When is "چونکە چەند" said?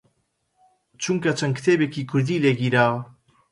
1.01-1.53